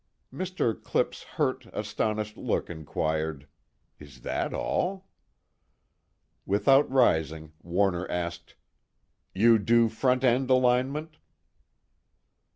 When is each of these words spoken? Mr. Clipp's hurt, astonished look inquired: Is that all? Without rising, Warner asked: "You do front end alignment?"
Mr. 0.33 0.73
Clipp's 0.81 1.21
hurt, 1.21 1.67
astonished 1.73 2.35
look 2.35 2.71
inquired: 2.71 3.45
Is 3.99 4.21
that 4.21 4.51
all? 4.51 5.05
Without 6.43 6.89
rising, 6.89 7.53
Warner 7.61 8.09
asked: 8.09 8.55
"You 9.35 9.59
do 9.59 9.89
front 9.89 10.23
end 10.23 10.49
alignment?" 10.49 11.17